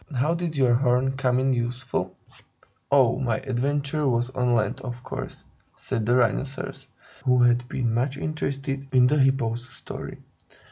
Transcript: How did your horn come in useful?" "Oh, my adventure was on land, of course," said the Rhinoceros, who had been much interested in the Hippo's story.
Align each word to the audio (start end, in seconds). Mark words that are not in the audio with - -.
How 0.15 0.33
did 0.33 0.55
your 0.55 0.73
horn 0.73 1.15
come 1.15 1.37
in 1.37 1.53
useful?" 1.53 2.17
"Oh, 2.91 3.19
my 3.19 3.37
adventure 3.37 4.07
was 4.07 4.31
on 4.31 4.55
land, 4.55 4.81
of 4.81 5.03
course," 5.03 5.43
said 5.75 6.07
the 6.07 6.15
Rhinoceros, 6.15 6.87
who 7.23 7.43
had 7.43 7.67
been 7.69 7.93
much 7.93 8.17
interested 8.17 8.87
in 8.91 9.05
the 9.05 9.19
Hippo's 9.19 9.69
story. 9.69 10.17